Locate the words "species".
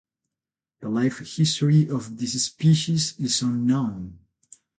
2.45-3.19